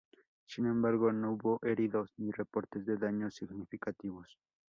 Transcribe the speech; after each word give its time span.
Sin 0.47 0.65
embargo, 0.65 1.13
no 1.13 1.33
hubo 1.33 1.59
heridos 1.61 2.11
ni 2.17 2.31
reportes 2.31 2.87
de 2.87 2.97
daños 2.97 3.35
significativos. 3.35 4.35